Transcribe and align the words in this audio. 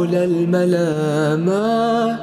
لولا 0.00 0.24
الملامة 0.24 2.18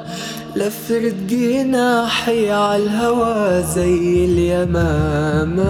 لفرد 0.56 1.26
جناحي 1.26 2.50
عالهوى 2.50 3.62
زي 3.74 4.24
اليمامة. 4.24 5.68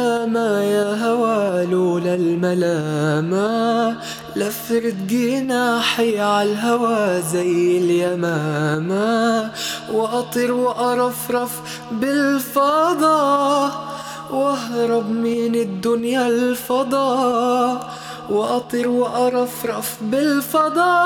الملامة 0.00 0.60
يا 0.60 1.06
هوى 1.06 1.66
لولا 1.66 2.14
الملامة. 2.14 3.96
لفرد 4.36 5.06
جناحي 5.06 6.20
عالهوى 6.20 7.22
زي 7.32 7.78
اليمامة. 7.78 9.50
وأطير 9.92 10.52
وأرفرف 10.52 11.60
بالفضا 11.92 13.70
وأهرب 14.30 15.10
من 15.10 15.54
الدنيا 15.54 16.28
الفضا 16.28 17.90
وأطير 18.30 18.88
وأرفرف 18.88 19.96
بالفضا 20.02 21.02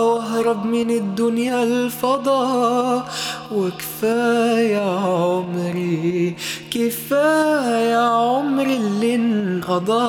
وأهرب 0.00 0.66
من 0.66 0.90
الدنيا 0.90 1.62
الفضا 1.62 3.04
وكفاية 3.52 4.78
عمري 4.78 6.36
كفاية 6.70 7.96
عمري 7.96 8.76
اللي 8.76 9.14
انقضى. 9.14 10.08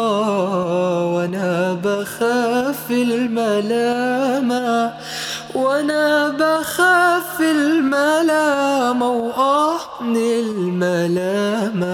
وأنا 1.15 1.73
بخاف 1.83 2.91
الملامة 2.91 4.93
وأنا 5.55 6.29
بخاف 6.29 7.41
الملامة. 7.41 9.29
من 10.01 10.17
الملامة. 10.17 11.89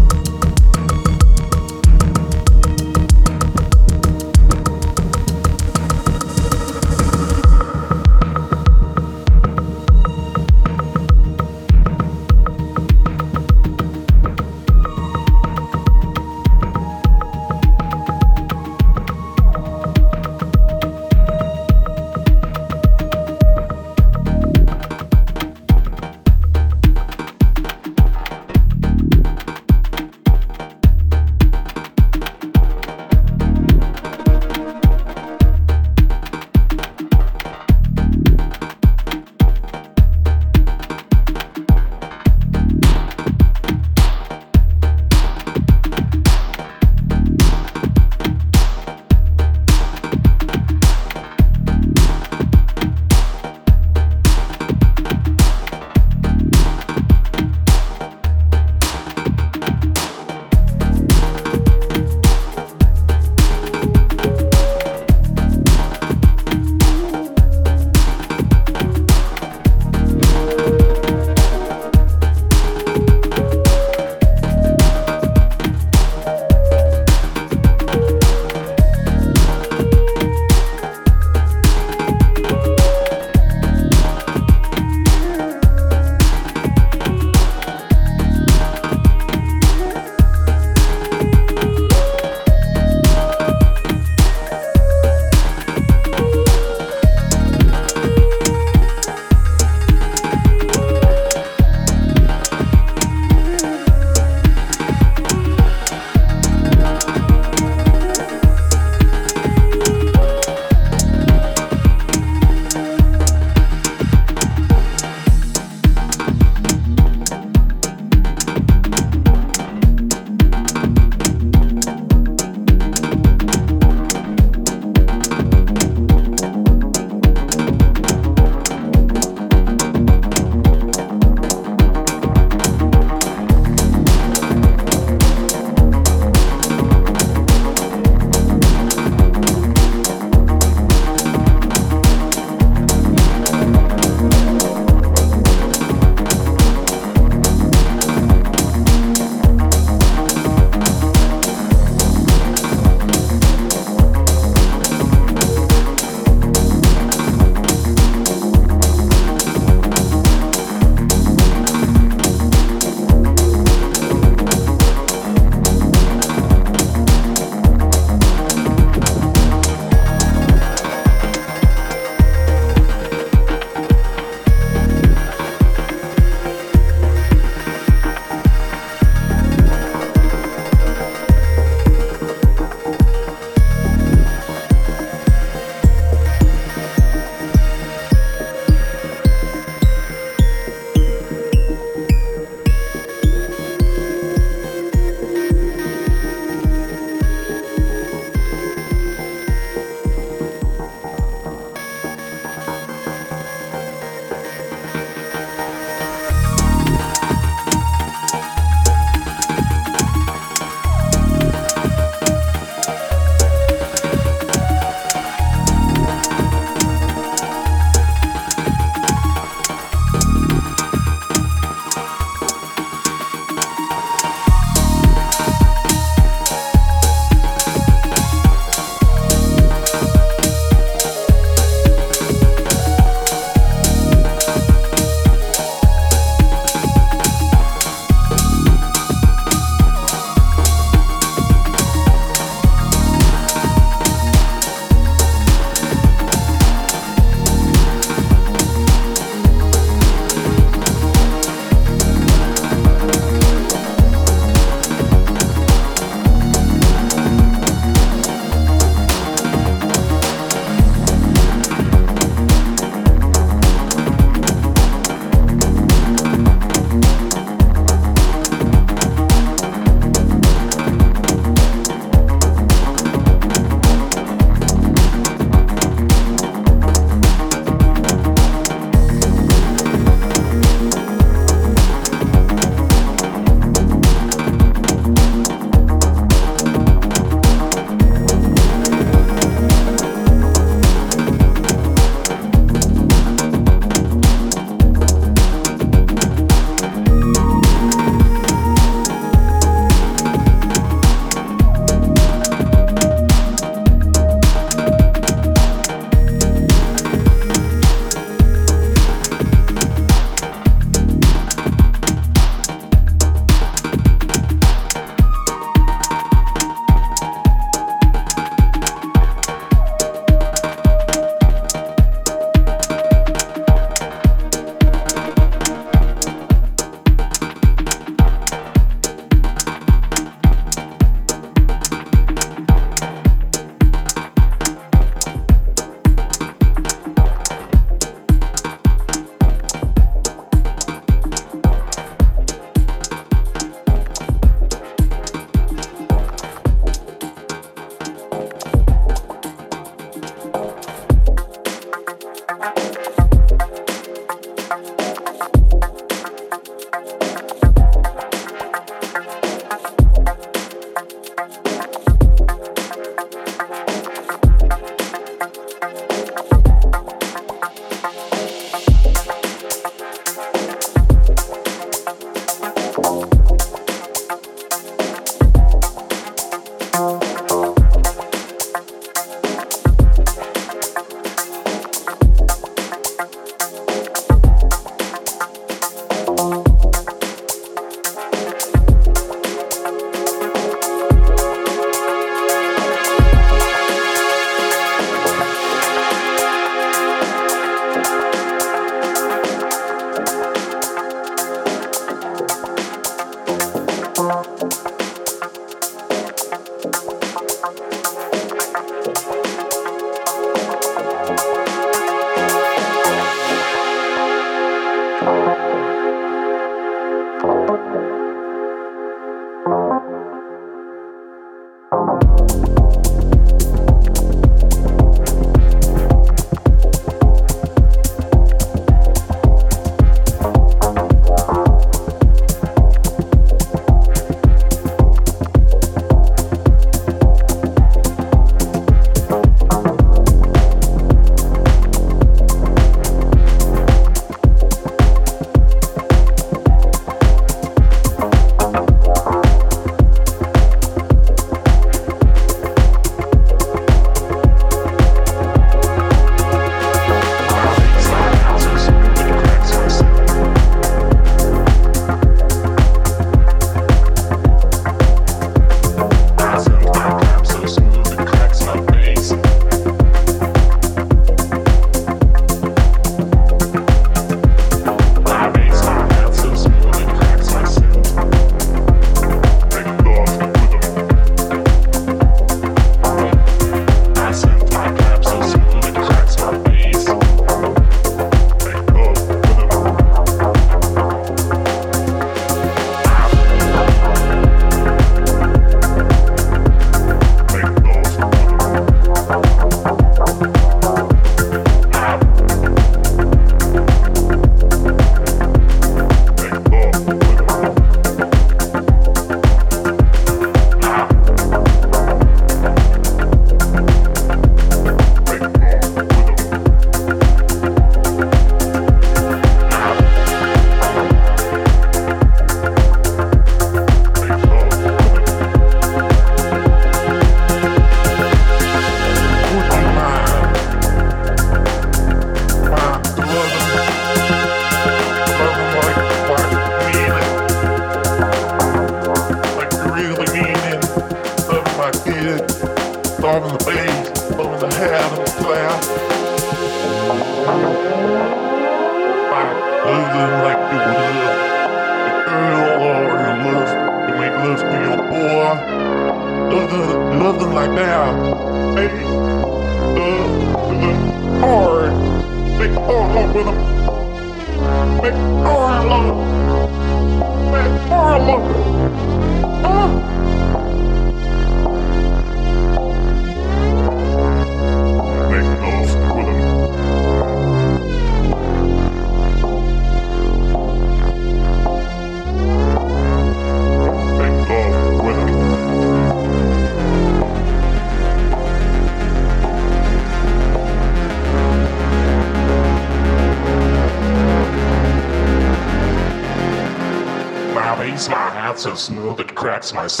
maximize 599.61 600.00